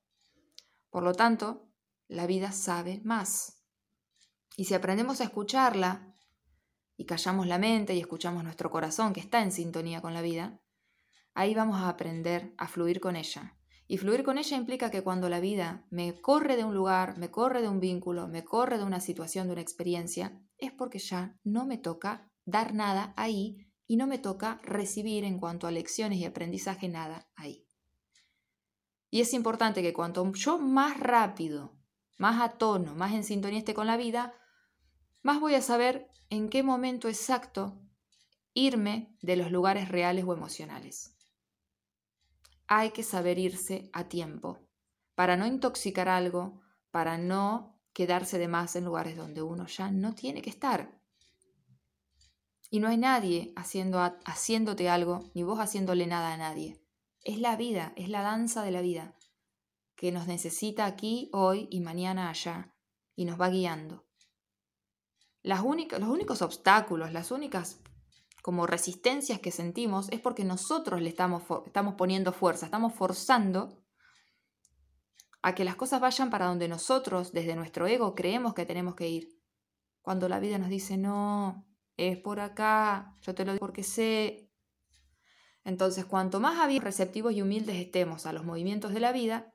Por 0.89 1.03
lo 1.03 1.13
tanto, 1.13 1.69
la 2.07 2.29
vida 2.29 2.53
sabe 2.53 3.01
más. 3.03 3.65
Y 4.57 4.67
si 4.67 4.75
aprendemos 4.75 5.21
a 5.21 5.25
escucharla 5.25 6.15
y 6.97 7.05
callamos 7.05 7.49
la 7.49 7.59
mente 7.59 7.97
y 7.97 7.99
escuchamos 7.99 8.45
nuestro 8.45 8.71
corazón 8.71 9.13
que 9.13 9.19
está 9.19 9.43
en 9.43 9.51
sintonía 9.51 10.01
con 10.01 10.15
la 10.15 10.23
vida, 10.23 10.61
ahí 11.35 11.53
vamos 11.53 11.81
a 11.81 11.89
aprender 11.89 12.55
a 12.59 12.69
fluir 12.69 13.01
con 13.01 13.17
ella. 13.17 13.59
Y 13.89 13.99
fluir 13.99 14.23
con 14.23 14.39
ella 14.39 14.57
implica 14.57 14.93
que 14.93 15.03
cuando 15.03 15.29
la 15.29 15.41
vida 15.41 15.85
me 15.91 16.21
corre 16.21 16.57
de 16.57 16.63
un 16.63 16.75
lugar, 16.75 17.19
me 17.19 17.33
corre 17.33 17.61
de 17.61 17.69
un 17.69 17.81
vínculo, 17.81 18.29
me 18.29 18.45
corre 18.45 18.79
de 18.79 18.85
una 18.85 19.01
situación, 19.01 19.49
de 19.49 19.55
una 19.55 19.63
experiencia, 19.63 20.41
es 20.59 20.71
porque 20.71 21.01
ya 21.01 21.41
no 21.43 21.67
me 21.67 21.77
toca 21.77 22.31
dar 22.45 22.73
nada 22.73 23.15
ahí 23.17 23.67
y 23.89 23.97
no 23.97 24.07
me 24.07 24.19
toca 24.19 24.61
recibir 24.63 25.25
en 25.25 25.41
cuanto 25.41 25.67
a 25.67 25.73
lecciones 25.73 26.21
y 26.21 26.25
aprendizaje 26.25 26.89
nada 26.89 27.29
ahí. 27.35 27.67
Y 29.13 29.21
es 29.21 29.35
importante 29.35 29.83
que 29.83 29.93
cuanto 29.93 30.33
yo 30.33 30.59
más 30.59 30.99
rápido, 30.99 31.77
más 32.17 32.41
a 32.41 32.57
tono, 32.57 32.95
más 32.95 33.13
en 33.13 33.25
sintonía 33.25 33.59
esté 33.59 33.75
con 33.75 33.87
la 33.87 33.99
vida, 33.99 34.33
más 35.21 35.39
voy 35.39 35.55
a 35.55 35.61
saber 35.61 36.09
en 36.31 36.49
qué 36.49 36.63
momento 36.63 37.09
exacto 37.09 37.79
irme 38.55 39.15
de 39.21 39.37
los 39.37 39.53
lugares 39.53 39.91
reales 39.91 40.25
o 40.27 40.33
emocionales. 40.33 41.15
Hay 42.67 42.93
que 42.93 43.03
saber 43.03 43.39
irse 43.39 43.91
a 43.93 44.05
tiempo 44.05 44.61
para 45.15 45.37
no 45.37 45.47
intoxicar 45.47 46.09
algo, 46.09 46.63
para 46.91 47.19
no 47.19 47.79
quedarse 47.93 48.39
de 48.39 48.49
más 48.49 48.77
en 48.77 48.87
lugares 48.87 49.15
donde 49.15 49.43
uno 49.43 49.67
ya 49.67 49.91
no 49.91 50.15
tiene 50.15 50.41
que 50.41 50.49
estar. 50.49 50.99
Y 52.71 52.81
no 52.81 52.89
hay 52.89 52.97
nadie 52.97 53.53
haciendo 53.57 54.01
haciéndote 54.25 54.89
algo, 54.89 55.31
ni 55.35 55.43
vos 55.43 55.59
haciéndole 55.61 56.07
nada 56.07 56.33
a 56.33 56.39
nadie. 56.39 56.82
Es 57.25 57.39
la 57.39 57.57
vida, 57.57 57.93
es 57.97 58.09
la 58.09 58.23
danza 58.23 58.63
de 58.63 58.73
la 58.73 58.81
vida, 58.81 59.17
que 59.95 60.11
nos 60.11 60.27
necesita 60.27 60.87
aquí, 60.87 61.31
hoy 61.33 61.69
y 61.71 61.81
mañana 61.81 62.29
allá, 62.29 62.75
y 63.15 63.25
nos 63.25 63.41
va 63.41 63.49
guiando. 63.49 64.05
Los 65.43 65.61
únicos 65.61 66.43
obstáculos, 66.43 67.13
las 67.13 67.31
únicas 67.31 67.81
como 68.43 68.67
resistencias 68.67 69.39
que 69.39 69.53
sentimos 69.53 70.09
es 70.11 70.21
porque 70.21 70.45
nosotros 70.45 71.01
le 71.01 71.09
estamos, 71.09 71.45
estamos 71.65 71.95
poniendo 71.95 72.33
fuerza, 72.33 72.67
estamos 72.67 72.93
forzando 72.93 73.83
a 75.43 75.55
que 75.55 75.65
las 75.65 75.77
cosas 75.77 76.01
vayan 76.01 76.31
para 76.31 76.47
donde 76.47 76.69
nosotros, 76.69 77.33
desde 77.33 77.55
nuestro 77.57 77.87
ego, 77.87 78.15
creemos 78.15 78.55
que 78.55 78.67
tenemos 78.67 78.95
que 78.97 79.09
ir. 79.09 79.29
Cuando 80.01 80.29
la 80.29 80.41
vida 80.41 80.59
nos 80.59 80.69
dice, 80.69 80.97
no, 80.97 81.67
es 81.97 82.19
por 82.19 82.41
acá, 82.41 83.17
yo 83.23 83.35
te 83.35 83.45
lo 83.45 83.53
digo 83.53 83.65
porque 83.65 83.85
sé. 83.85 84.52
Entonces, 85.65 86.05
cuanto 86.05 86.41
más 86.41 86.59
abiertos, 86.59 86.85
receptivos 86.85 87.33
y 87.33 87.43
humildes 87.43 87.77
estemos 87.77 88.27
a 88.27 88.33
los 88.33 88.45
movimientos 88.45 88.93
de 88.93 89.01
la 89.01 89.13
vida, 89.13 89.53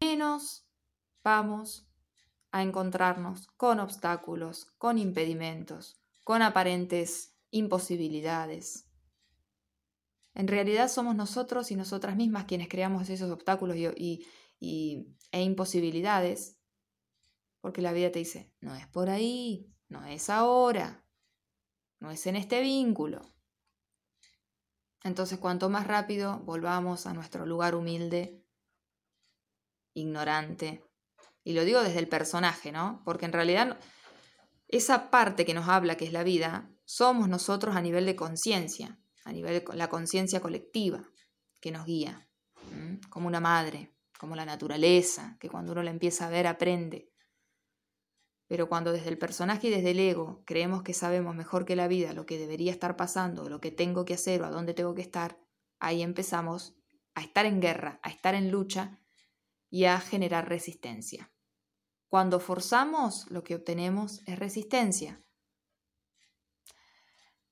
menos 0.00 0.66
vamos 1.22 1.88
a 2.52 2.62
encontrarnos 2.62 3.48
con 3.56 3.80
obstáculos, 3.80 4.66
con 4.78 4.98
impedimentos, 4.98 6.00
con 6.24 6.42
aparentes 6.42 7.36
imposibilidades. 7.50 8.86
En 10.34 10.48
realidad 10.48 10.88
somos 10.88 11.16
nosotros 11.16 11.70
y 11.70 11.76
nosotras 11.76 12.16
mismas 12.16 12.44
quienes 12.44 12.68
creamos 12.68 13.08
esos 13.10 13.30
obstáculos 13.30 13.76
y, 13.76 14.26
e 14.60 15.42
imposibilidades, 15.42 16.58
porque 17.60 17.82
la 17.82 17.92
vida 17.92 18.10
te 18.10 18.20
dice, 18.20 18.52
no 18.60 18.74
es 18.74 18.86
por 18.86 19.10
ahí, 19.10 19.70
no 19.88 20.04
es 20.04 20.30
ahora, 20.30 21.04
no 21.98 22.10
es 22.10 22.26
en 22.26 22.36
este 22.36 22.60
vínculo. 22.60 23.20
Entonces, 25.02 25.38
cuanto 25.38 25.68
más 25.70 25.86
rápido 25.86 26.40
volvamos 26.40 27.06
a 27.06 27.14
nuestro 27.14 27.46
lugar 27.46 27.74
humilde, 27.74 28.44
ignorante, 29.94 30.84
y 31.42 31.54
lo 31.54 31.64
digo 31.64 31.82
desde 31.82 31.98
el 31.98 32.08
personaje, 32.08 32.70
¿no? 32.70 33.02
Porque 33.04 33.24
en 33.24 33.32
realidad 33.32 33.78
esa 34.68 35.10
parte 35.10 35.44
que 35.44 35.54
nos 35.54 35.68
habla, 35.68 35.96
que 35.96 36.04
es 36.04 36.12
la 36.12 36.22
vida, 36.22 36.70
somos 36.84 37.28
nosotros 37.28 37.76
a 37.76 37.82
nivel 37.82 38.06
de 38.06 38.16
conciencia, 38.16 39.00
a 39.24 39.32
nivel 39.32 39.64
de 39.64 39.76
la 39.76 39.88
conciencia 39.88 40.40
colectiva 40.40 41.08
que 41.60 41.70
nos 41.70 41.86
guía, 41.86 42.28
como 43.08 43.26
una 43.26 43.40
madre, 43.40 43.94
como 44.18 44.36
la 44.36 44.44
naturaleza, 44.44 45.36
que 45.40 45.48
cuando 45.48 45.72
uno 45.72 45.82
la 45.82 45.90
empieza 45.90 46.26
a 46.26 46.30
ver 46.30 46.46
aprende. 46.46 47.10
Pero 48.50 48.68
cuando 48.68 48.90
desde 48.90 49.10
el 49.10 49.16
personaje 49.16 49.68
y 49.68 49.70
desde 49.70 49.92
el 49.92 50.00
ego 50.00 50.42
creemos 50.44 50.82
que 50.82 50.92
sabemos 50.92 51.36
mejor 51.36 51.64
que 51.64 51.76
la 51.76 51.86
vida 51.86 52.12
lo 52.14 52.26
que 52.26 52.36
debería 52.36 52.72
estar 52.72 52.96
pasando, 52.96 53.48
lo 53.48 53.60
que 53.60 53.70
tengo 53.70 54.04
que 54.04 54.14
hacer 54.14 54.42
o 54.42 54.44
a 54.44 54.50
dónde 54.50 54.74
tengo 54.74 54.92
que 54.92 55.02
estar, 55.02 55.38
ahí 55.78 56.02
empezamos 56.02 56.74
a 57.14 57.20
estar 57.20 57.46
en 57.46 57.60
guerra, 57.60 58.00
a 58.02 58.10
estar 58.10 58.34
en 58.34 58.50
lucha 58.50 58.98
y 59.70 59.84
a 59.84 60.00
generar 60.00 60.48
resistencia. 60.48 61.32
Cuando 62.08 62.40
forzamos, 62.40 63.30
lo 63.30 63.44
que 63.44 63.54
obtenemos 63.54 64.20
es 64.26 64.36
resistencia. 64.36 65.24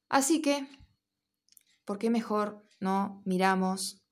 Así 0.09 0.43
que, 0.43 0.67
¿por 1.85 2.01
qué 2.01 2.11
mejor 2.11 2.67
no 2.81 3.23
miramos, 3.25 4.05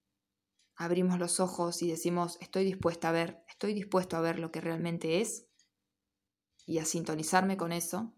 abrimos 0.77 1.19
los 1.19 1.41
ojos 1.41 1.83
y 1.83 1.91
decimos, 1.91 2.39
estoy 2.41 2.63
dispuesta 2.63 3.09
a 3.09 3.13
ver, 3.13 3.43
estoy 3.49 3.75
dispuesto 3.75 4.17
a 4.17 4.21
ver 4.21 4.39
lo 4.39 4.53
que 4.53 4.61
realmente 4.61 5.21
es? 5.21 5.46
Y 6.67 6.79
a 6.79 6.85
sintonizarme 6.85 7.57
con 7.57 7.73
eso, 7.73 8.13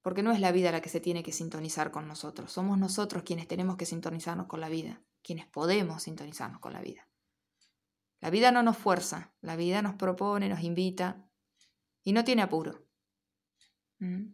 porque 0.00 0.22
no 0.22 0.32
es 0.32 0.40
la 0.40 0.52
vida 0.52 0.72
la 0.72 0.80
que 0.80 0.88
se 0.88 1.00
tiene 1.00 1.22
que 1.22 1.32
sintonizar 1.32 1.90
con 1.90 2.08
nosotros, 2.08 2.50
somos 2.50 2.78
nosotros 2.78 3.22
quienes 3.22 3.46
tenemos 3.46 3.76
que 3.76 3.86
sintonizarnos 3.86 4.46
con 4.46 4.60
la 4.60 4.68
vida, 4.68 5.02
quienes 5.22 5.46
podemos 5.46 6.02
sintonizarnos 6.02 6.60
con 6.60 6.72
la 6.72 6.80
vida. 6.80 7.06
La 8.20 8.30
vida 8.30 8.50
no 8.50 8.62
nos 8.62 8.76
fuerza, 8.76 9.34
la 9.40 9.54
vida 9.54 9.82
nos 9.82 9.94
propone, 9.94 10.48
nos 10.48 10.62
invita 10.62 11.30
y 12.02 12.12
no 12.12 12.24
tiene 12.24 12.42
apuro. 12.42 12.84
¿Mm? 13.98 14.32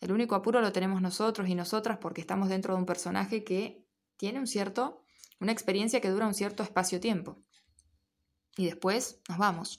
El 0.00 0.12
único 0.12 0.34
apuro 0.34 0.60
lo 0.60 0.72
tenemos 0.72 1.00
nosotros 1.00 1.48
y 1.48 1.54
nosotras 1.54 1.98
porque 1.98 2.20
estamos 2.20 2.48
dentro 2.48 2.74
de 2.74 2.80
un 2.80 2.86
personaje 2.86 3.44
que 3.44 3.86
tiene 4.16 4.38
un 4.38 4.46
cierto, 4.46 5.04
una 5.40 5.52
experiencia 5.52 6.00
que 6.00 6.10
dura 6.10 6.26
un 6.26 6.34
cierto 6.34 6.62
espacio-tiempo. 6.62 7.42
Y 8.56 8.66
después 8.66 9.20
nos 9.28 9.38
vamos. 9.38 9.78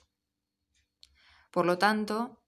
Por 1.51 1.65
lo 1.65 1.77
tanto, 1.77 2.43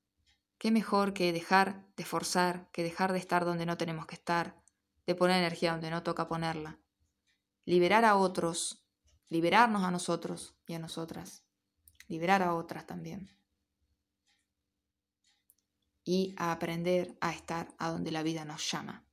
¿Qué 0.60 0.72
mejor 0.72 1.14
que 1.14 1.32
dejar 1.32 1.88
de 1.96 2.04
forzar, 2.04 2.70
que 2.74 2.84
dejar 2.84 3.14
de 3.14 3.20
estar 3.20 3.46
donde 3.46 3.66
no 3.66 3.78
tenemos 3.78 4.06
que 4.06 4.16
estar, 4.16 4.62
de 5.08 5.16
poner 5.16 5.38
energía 5.38 5.72
donde 5.72 5.90
no 5.90 6.04
toca 6.04 6.28
ponerla? 6.28 6.78
Liberar 7.64 8.04
a 8.04 8.18
otros, 8.18 8.86
liberarnos 9.30 9.84
a 9.84 9.92
nosotros 9.92 10.58
y 10.68 10.74
a 10.74 10.80
nosotras, 10.80 11.46
liberar 12.10 12.44
a 12.44 12.54
otras 12.54 12.86
también. 12.86 13.34
Y 16.04 16.36
a 16.38 16.52
aprender 16.52 17.18
a 17.22 17.32
estar 17.32 17.74
a 17.78 17.90
donde 17.90 18.12
la 18.12 18.22
vida 18.22 18.44
nos 18.44 18.70
llama. 18.70 19.06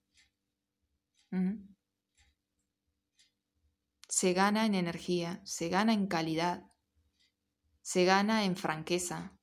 Se 4.08 4.32
gana 4.32 4.66
en 4.66 4.74
energía, 4.74 5.40
se 5.44 5.68
gana 5.68 5.92
en 5.92 6.08
calidad, 6.08 6.64
se 7.82 8.04
gana 8.04 8.44
en 8.44 8.56
franqueza, 8.56 9.35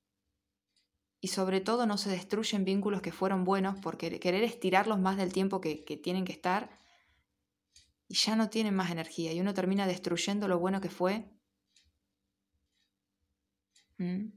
y 1.24 1.30
sobre 1.30 1.62
todo 1.62 1.86
no 1.86 1.98
se 1.98 2.10
destruyen 2.10 2.66
vínculos 2.66 3.02
que 3.02 3.14
fueron 3.14 3.46
buenos 3.46 3.80
por 3.80 3.98
querer 3.98 4.44
estirarlos 4.44 5.00
más 5.00 5.16
del 5.16 5.32
tiempo 5.32 5.62
que, 5.62 5.78
tienen 6.04 6.26
que 6.26 6.34
estar 6.34 6.70
y 8.10 8.16
ya 8.16 8.36
no 8.36 8.50
tienen 8.50 8.76
más 8.76 8.92
energía 8.92 9.32
y 9.32 9.40
uno 9.40 9.54
termina 9.54 9.88
destruyendo 9.88 10.50
lo 10.50 10.60
bueno 10.60 10.82
que 10.82 10.90
fue. 10.90 11.32
¿Mm? 14.00 14.34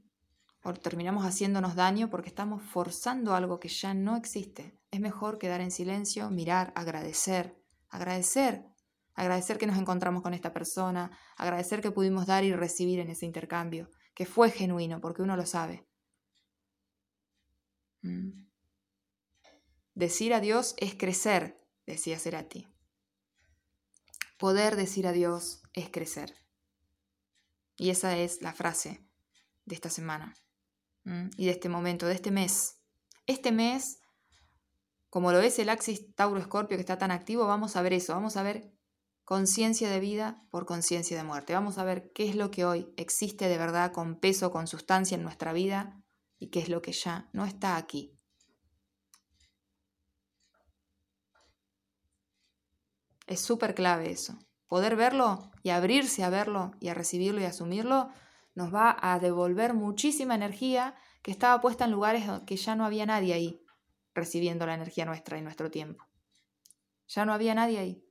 O 0.63 0.73
terminamos 0.75 1.25
haciéndonos 1.25 1.75
daño 1.75 2.09
porque 2.09 2.29
estamos 2.29 2.63
forzando 2.63 3.35
algo 3.35 3.59
que 3.59 3.67
ya 3.67 3.93
no 3.93 4.15
existe. 4.15 4.79
Es 4.89 5.01
mejor 5.01 5.39
quedar 5.39 5.59
en 5.59 5.71
silencio, 5.71 6.29
mirar, 6.29 6.71
agradecer, 6.73 7.61
agradecer, 7.89 8.63
agradecer 9.13 9.57
que 9.57 9.67
nos 9.67 9.77
encontramos 9.77 10.23
con 10.23 10.33
esta 10.33 10.53
persona, 10.53 11.11
agradecer 11.35 11.81
que 11.81 11.91
pudimos 11.91 12.27
dar 12.27 12.45
y 12.45 12.53
recibir 12.53 13.01
en 13.01 13.09
ese 13.09 13.25
intercambio, 13.25 13.91
que 14.15 14.25
fue 14.25 14.51
genuino 14.51 15.01
porque 15.01 15.21
uno 15.21 15.35
lo 15.35 15.45
sabe. 15.45 15.86
Decir 19.97 20.33
adiós 20.35 20.75
es 20.77 20.93
crecer, 20.93 21.59
decía 21.87 22.19
Cerati. 22.19 22.67
Poder 24.37 24.75
decir 24.75 25.07
adiós 25.07 25.63
es 25.73 25.89
crecer. 25.89 26.35
Y 27.77 27.89
esa 27.89 28.15
es 28.15 28.41
la 28.43 28.53
frase 28.53 29.01
de 29.65 29.73
esta 29.73 29.89
semana 29.89 30.35
y 31.35 31.45
de 31.45 31.51
este 31.51 31.69
momento, 31.69 32.05
de 32.05 32.13
este 32.13 32.29
mes. 32.29 32.77
Este 33.25 33.51
mes, 33.51 33.99
como 35.09 35.31
lo 35.31 35.39
es 35.39 35.57
el 35.57 35.69
Axis 35.69 36.13
Tauro 36.13 36.39
Escorpio 36.39 36.77
que 36.77 36.81
está 36.81 36.97
tan 36.97 37.11
activo, 37.11 37.47
vamos 37.47 37.75
a 37.75 37.81
ver 37.81 37.93
eso, 37.93 38.13
vamos 38.13 38.37
a 38.37 38.43
ver 38.43 38.71
conciencia 39.23 39.89
de 39.89 39.99
vida 39.99 40.45
por 40.51 40.65
conciencia 40.65 41.17
de 41.17 41.23
muerte. 41.23 41.53
Vamos 41.53 41.77
a 41.77 41.83
ver 41.83 42.11
qué 42.13 42.29
es 42.29 42.35
lo 42.35 42.51
que 42.51 42.65
hoy 42.65 42.93
existe 42.97 43.49
de 43.49 43.57
verdad 43.57 43.91
con 43.91 44.19
peso, 44.19 44.51
con 44.51 44.67
sustancia 44.67 45.15
en 45.15 45.23
nuestra 45.23 45.53
vida 45.53 46.03
y 46.39 46.49
qué 46.49 46.59
es 46.59 46.69
lo 46.69 46.81
que 46.81 46.91
ya 46.91 47.29
no 47.33 47.45
está 47.45 47.77
aquí. 47.77 48.13
Es 53.25 53.41
súper 53.41 53.75
clave 53.75 54.11
eso. 54.11 54.39
Poder 54.67 54.95
verlo 54.95 55.51
y 55.63 55.69
abrirse 55.69 56.23
a 56.23 56.29
verlo 56.29 56.71
y 56.79 56.89
a 56.89 56.93
recibirlo 56.93 57.41
y 57.41 57.45
asumirlo 57.45 58.09
nos 58.55 58.73
va 58.73 58.97
a 58.99 59.19
devolver 59.19 59.73
muchísima 59.73 60.35
energía 60.35 60.95
que 61.21 61.31
estaba 61.31 61.61
puesta 61.61 61.85
en 61.85 61.91
lugares 61.91 62.25
que 62.45 62.55
ya 62.55 62.75
no 62.75 62.85
había 62.85 63.05
nadie 63.05 63.33
ahí 63.33 63.63
recibiendo 64.13 64.65
la 64.65 64.73
energía 64.73 65.05
nuestra 65.05 65.37
y 65.37 65.41
nuestro 65.41 65.69
tiempo. 65.69 66.05
Ya 67.07 67.25
no 67.25 67.33
había 67.33 67.53
nadie 67.53 67.79
ahí. 67.79 68.03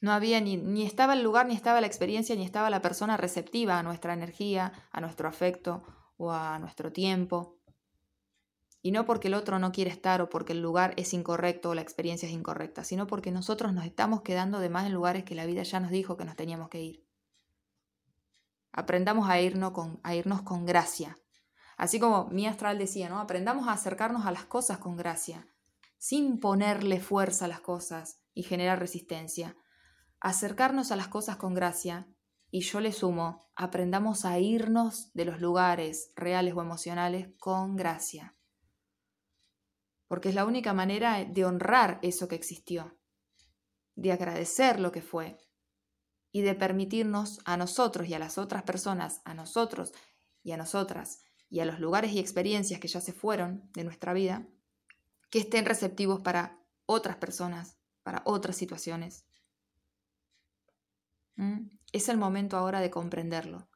No 0.00 0.12
había 0.12 0.40
ni, 0.40 0.56
ni 0.56 0.84
estaba 0.84 1.14
el 1.14 1.22
lugar, 1.22 1.46
ni 1.46 1.54
estaba 1.54 1.80
la 1.80 1.86
experiencia, 1.86 2.34
ni 2.36 2.44
estaba 2.44 2.70
la 2.70 2.82
persona 2.82 3.16
receptiva 3.16 3.78
a 3.78 3.82
nuestra 3.82 4.14
energía, 4.14 4.72
a 4.90 5.00
nuestro 5.00 5.28
afecto 5.28 5.84
o 6.16 6.32
a 6.32 6.58
nuestro 6.58 6.92
tiempo. 6.92 7.58
Y 8.82 8.92
no 8.92 9.04
porque 9.04 9.28
el 9.28 9.34
otro 9.34 9.58
no 9.58 9.72
quiere 9.72 9.90
estar 9.90 10.22
o 10.22 10.28
porque 10.28 10.52
el 10.52 10.62
lugar 10.62 10.94
es 10.96 11.12
incorrecto 11.12 11.70
o 11.70 11.74
la 11.74 11.80
experiencia 11.80 12.28
es 12.28 12.34
incorrecta, 12.34 12.84
sino 12.84 13.06
porque 13.06 13.32
nosotros 13.32 13.72
nos 13.72 13.84
estamos 13.84 14.22
quedando 14.22 14.60
de 14.60 14.68
más 14.68 14.86
en 14.86 14.92
lugares 14.92 15.24
que 15.24 15.34
la 15.34 15.46
vida 15.46 15.62
ya 15.62 15.80
nos 15.80 15.90
dijo 15.90 16.16
que 16.16 16.24
nos 16.24 16.36
teníamos 16.36 16.68
que 16.68 16.82
ir. 16.82 17.06
Aprendamos 18.72 19.28
a 19.28 19.40
irnos 19.40 19.72
con, 19.72 20.00
a 20.02 20.14
irnos 20.14 20.42
con 20.42 20.66
gracia. 20.66 21.18
Así 21.76 21.98
como 21.98 22.28
mi 22.28 22.46
astral 22.46 22.78
decía, 22.78 23.08
¿no? 23.08 23.18
Aprendamos 23.18 23.68
a 23.68 23.72
acercarnos 23.72 24.24
a 24.24 24.30
las 24.30 24.44
cosas 24.44 24.78
con 24.78 24.96
gracia, 24.96 25.48
sin 25.98 26.38
ponerle 26.38 27.00
fuerza 27.00 27.46
a 27.46 27.48
las 27.48 27.60
cosas 27.60 28.20
y 28.34 28.44
generar 28.44 28.78
resistencia. 28.78 29.56
Acercarnos 30.20 30.92
a 30.92 30.96
las 30.96 31.08
cosas 31.08 31.36
con 31.36 31.54
gracia 31.54 32.06
y 32.50 32.60
yo 32.60 32.80
le 32.80 32.92
sumo, 32.92 33.50
aprendamos 33.54 34.24
a 34.24 34.38
irnos 34.38 35.12
de 35.14 35.24
los 35.24 35.40
lugares 35.40 36.12
reales 36.16 36.54
o 36.54 36.62
emocionales 36.62 37.28
con 37.38 37.76
gracia 37.76 38.36
porque 40.08 40.28
es 40.28 40.34
la 40.34 40.44
única 40.44 40.72
manera 40.72 41.24
de 41.24 41.44
honrar 41.44 41.98
eso 42.02 42.28
que 42.28 42.36
existió, 42.36 42.96
de 43.94 44.12
agradecer 44.12 44.78
lo 44.78 44.92
que 44.92 45.02
fue 45.02 45.38
y 46.32 46.42
de 46.42 46.54
permitirnos 46.54 47.40
a 47.44 47.56
nosotros 47.56 48.08
y 48.08 48.14
a 48.14 48.18
las 48.18 48.38
otras 48.38 48.62
personas, 48.62 49.20
a 49.24 49.34
nosotros 49.34 49.92
y 50.42 50.52
a 50.52 50.56
nosotras 50.56 51.22
y 51.48 51.60
a 51.60 51.64
los 51.64 51.80
lugares 51.80 52.12
y 52.12 52.18
experiencias 52.18 52.80
que 52.80 52.88
ya 52.88 53.00
se 53.00 53.12
fueron 53.12 53.70
de 53.72 53.84
nuestra 53.84 54.12
vida, 54.12 54.46
que 55.30 55.38
estén 55.38 55.64
receptivos 55.64 56.20
para 56.20 56.60
otras 56.86 57.16
personas, 57.16 57.78
para 58.02 58.22
otras 58.24 58.56
situaciones. 58.56 59.24
¿Mm? 61.36 61.68
Es 61.96 62.10
el 62.10 62.18
momento 62.18 62.58
ahora 62.58 62.80
de 62.80 62.90
comprenderlo. 62.90 63.70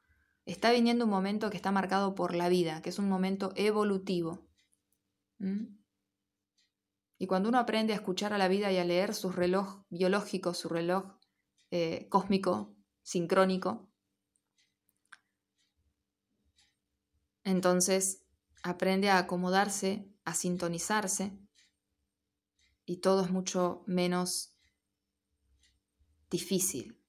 Está 0.44 0.72
viniendo 0.72 1.06
un 1.06 1.10
momento 1.10 1.48
que 1.48 1.56
está 1.56 1.72
marcado 1.72 2.14
por 2.14 2.34
la 2.34 2.50
vida, 2.50 2.82
que 2.82 2.90
es 2.90 2.98
un 2.98 3.08
momento 3.08 3.50
evolutivo. 3.56 4.46
¿Mm? 5.38 5.78
Y 7.16 7.26
cuando 7.26 7.48
uno 7.48 7.58
aprende 7.58 7.94
a 7.94 7.96
escuchar 7.96 8.34
a 8.34 8.38
la 8.38 8.48
vida 8.48 8.70
y 8.70 8.76
a 8.76 8.84
leer 8.84 9.14
su 9.14 9.32
reloj 9.32 9.86
biológico, 9.88 10.52
su 10.52 10.68
reloj 10.68 11.16
eh, 11.70 12.08
cósmico, 12.10 12.76
sincrónico, 13.00 13.90
entonces 17.42 18.26
aprende 18.62 19.08
a 19.08 19.16
acomodarse, 19.16 20.12
a 20.26 20.34
sintonizarse 20.34 21.38
y 22.84 22.98
todo 22.98 23.24
es 23.24 23.30
mucho 23.30 23.82
menos 23.86 24.58
difícil. 26.28 26.99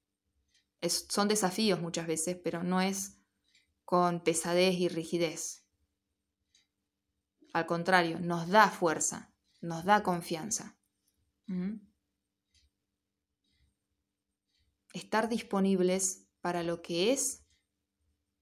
Son 0.90 1.28
desafíos 1.28 1.80
muchas 1.82 2.08
veces, 2.08 2.38
pero 2.44 2.64
no 2.64 2.82
es 2.82 3.18
con 3.86 4.24
pesadez 4.24 4.76
y 4.76 4.90
rigidez. 4.90 5.66
Al 7.54 7.66
contrario, 7.66 8.20
nos 8.20 8.48
da 8.48 8.70
fuerza 8.70 9.32
nos 9.62 9.86
da 9.86 10.04
confianza. 10.04 10.76
Estar 14.94 15.30
disponibles 15.30 16.28
para 16.42 16.64
lo 16.64 16.82
que 16.82 17.14
es 17.14 17.46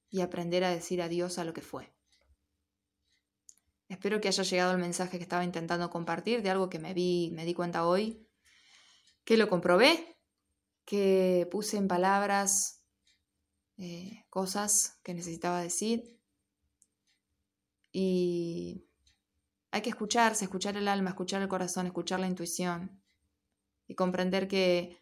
y 0.09 0.21
aprender 0.21 0.63
a 0.63 0.69
decir 0.69 1.01
adiós 1.01 1.37
a 1.37 1.43
lo 1.43 1.53
que 1.53 1.61
fue. 1.61 1.93
Espero 3.87 4.21
que 4.21 4.27
haya 4.27 4.43
llegado 4.43 4.71
el 4.71 4.77
mensaje 4.77 5.17
que 5.17 5.23
estaba 5.23 5.43
intentando 5.43 5.89
compartir 5.89 6.41
de 6.41 6.49
algo 6.51 6.69
que 6.69 6.79
me 6.79 6.93
vi, 6.93 7.31
me 7.33 7.45
di 7.45 7.53
cuenta 7.53 7.85
hoy, 7.85 8.27
que 9.23 9.37
lo 9.37 9.49
comprobé, 9.49 10.18
que 10.89 11.47
puse 11.51 11.77
en 11.77 11.87
palabras 11.87 12.81
eh, 13.77 14.25
cosas 14.31 14.99
que 15.03 15.13
necesitaba 15.13 15.61
decir 15.61 16.19
y 17.91 18.87
hay 19.69 19.83
que 19.83 19.91
escucharse, 19.91 20.45
escuchar 20.45 20.77
el 20.77 20.87
alma, 20.87 21.11
escuchar 21.11 21.43
el 21.43 21.47
corazón, 21.47 21.85
escuchar 21.85 22.19
la 22.19 22.25
intuición 22.25 23.03
y 23.85 23.93
comprender 23.93 24.47
que 24.47 24.97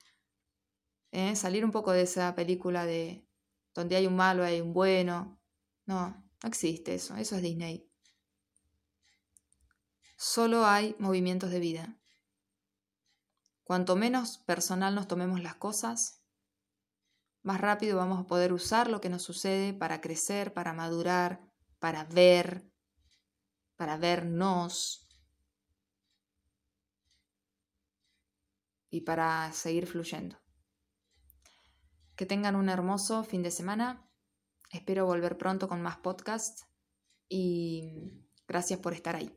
¿eh? 1.13 1.37
salir 1.37 1.63
un 1.63 1.71
poco 1.71 1.93
de 1.93 2.01
esa 2.01 2.35
película 2.35 2.85
de 2.85 3.25
donde 3.73 3.95
hay 3.95 4.07
un 4.07 4.17
malo, 4.17 4.43
hay 4.43 4.59
un 4.59 4.73
bueno. 4.73 5.39
No, 5.85 6.09
no 6.43 6.49
existe 6.49 6.95
eso, 6.95 7.15
eso 7.15 7.37
es 7.37 7.41
Disney. 7.41 7.89
Solo 10.17 10.65
hay 10.65 10.97
movimientos 10.99 11.49
de 11.49 11.61
vida. 11.61 11.97
Cuanto 13.67 13.97
menos 13.97 14.37
personal 14.37 14.95
nos 14.95 15.09
tomemos 15.09 15.43
las 15.43 15.55
cosas, 15.55 16.23
más 17.43 17.59
rápido 17.59 17.97
vamos 17.97 18.17
a 18.17 18.25
poder 18.25 18.53
usar 18.53 18.89
lo 18.89 19.01
que 19.01 19.09
nos 19.09 19.23
sucede 19.23 19.73
para 19.73 19.99
crecer, 19.99 20.53
para 20.53 20.71
madurar, 20.71 21.41
para 21.77 22.05
ver, 22.05 22.63
para 23.75 23.97
vernos 23.97 25.05
y 28.89 29.01
para 29.01 29.51
seguir 29.51 29.85
fluyendo. 29.85 30.37
Que 32.15 32.25
tengan 32.25 32.55
un 32.55 32.69
hermoso 32.69 33.25
fin 33.25 33.43
de 33.43 33.51
semana. 33.51 34.09
Espero 34.71 35.05
volver 35.05 35.37
pronto 35.37 35.67
con 35.67 35.81
más 35.81 35.97
podcasts 35.97 36.65
y 37.27 38.13
gracias 38.47 38.79
por 38.79 38.93
estar 38.93 39.17
ahí. 39.17 39.35